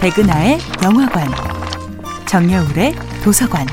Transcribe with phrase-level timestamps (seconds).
[0.00, 1.26] 백은하의 영화관,
[2.28, 3.66] 정여울의 도서관.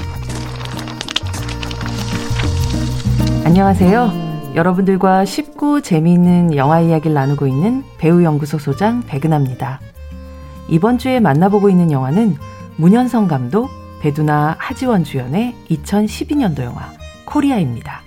[3.45, 4.53] 안녕하세요.
[4.55, 9.79] 여러분들과 쉽고 재미있는 영화 이야기를 나누고 있는 배우연구소 소장 백은하입니다.
[10.67, 12.37] 이번 주에 만나보고 있는 영화는
[12.77, 13.69] 문현성 감독,
[14.01, 16.91] 배두나 하지원 주연의 2012년도 영화
[17.25, 18.01] 코리아입니다.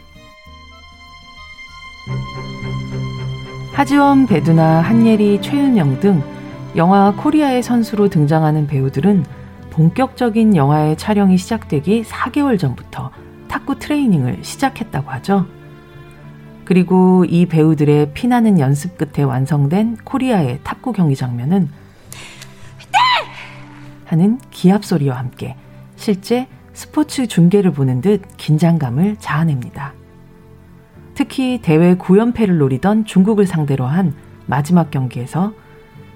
[3.74, 6.37] 하지원, 배두나, 한예리, 최윤영 등
[6.76, 9.24] 영화 코리아의 선수로 등장하는 배우들은
[9.70, 13.10] 본격적인 영화의 촬영이 시작되기 4개월 전부터
[13.48, 15.46] 탁구 트레이닝을 시작했다고 하죠.
[16.64, 21.68] 그리고 이 배우들의 피나는 연습 끝에 완성된 코리아의 탁구 경기 장면은
[24.04, 25.54] 하는 기합 소리와 함께
[25.96, 29.92] 실제 스포츠 중계를 보는 듯 긴장감을 자아냅니다.
[31.14, 34.14] 특히 대회 9연패를 노리던 중국을 상대로 한
[34.46, 35.52] 마지막 경기에서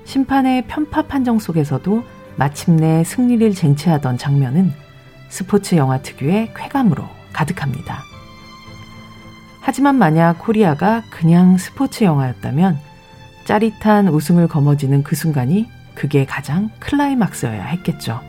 [0.05, 2.05] 심판의 편파 판정 속에서도
[2.37, 4.73] 마침내 승리를 쟁취하던 장면은
[5.29, 8.03] 스포츠 영화 특유의 쾌감으로 가득합니다.
[9.61, 12.79] 하지만 만약 코리아가 그냥 스포츠 영화였다면
[13.45, 18.21] 짜릿한 우승을 거머쥐는 그 순간이 그게 가장 클라이막스여야 했겠죠.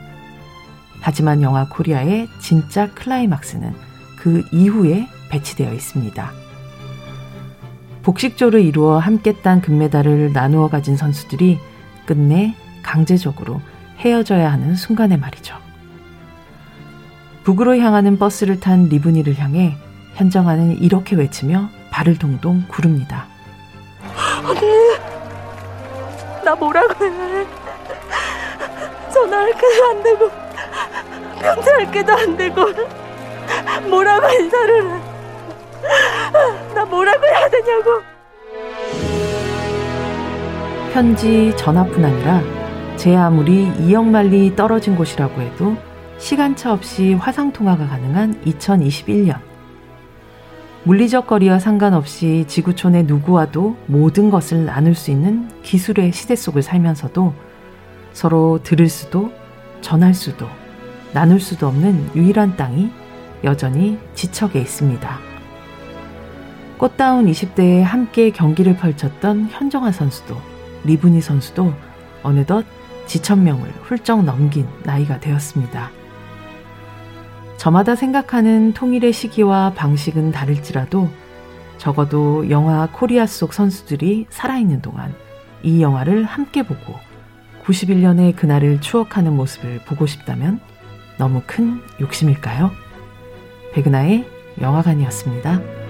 [1.01, 3.73] 하지만 영화 코리아의 진짜 클라이막스는
[4.17, 6.42] 그 이후에 배치되어 있습니다.
[8.03, 11.59] 복식조를 이루어 함께 딴 금메달을 나누어 가진 선수들이
[12.05, 13.61] 끝내 강제적으로
[13.99, 15.55] 헤어져야 하는 순간에 말이죠.
[17.45, 19.77] 북으로 향하는 버스를 탄 리브니를 향해
[20.15, 23.25] 현정아는 이렇게 외치며 발을 동동 구릅니다.
[24.45, 24.61] 언니,
[26.43, 27.45] 나 뭐라고 해?
[29.13, 30.29] 전화할 게도 안 되고,
[31.39, 32.65] 편지할 게도 안 되고,
[33.89, 35.01] 뭐라고 인사를 해?
[40.93, 42.43] 편지 전화뿐 아니라
[42.97, 45.75] 제 아무리 2억 마리 떨어진 곳이라고 해도
[46.19, 49.39] 시간차 없이 화상 통화가 가능한 2021년.
[50.83, 57.33] 물리적 거리와 상관없이 지구촌의 누구와도 모든 것을 나눌 수 있는 기술의 시대 속을 살면서도
[58.11, 59.31] 서로 들을 수도
[59.81, 60.47] 전할 수도
[61.11, 62.91] 나눌 수도 없는 유일한 땅이
[63.43, 65.17] 여전히 지척에 있습니다.
[66.77, 70.52] 꽃다운 20대에 함께 경기를 펼쳤던 현정아 선수도
[70.85, 71.73] 리브니 선수도
[72.23, 72.65] 어느덧
[73.05, 75.91] 지천명을 훌쩍 넘긴 나이가 되었습니다.
[77.57, 81.09] 저마다 생각하는 통일의 시기와 방식은 다를지라도
[81.77, 85.13] 적어도 영화 코리아 속 선수들이 살아있는 동안
[85.63, 86.95] 이 영화를 함께 보고
[87.65, 90.59] 91년의 그날을 추억하는 모습을 보고 싶다면
[91.17, 92.71] 너무 큰 욕심일까요?
[93.73, 94.27] 백은하의
[94.61, 95.82] 영화관이었습니다.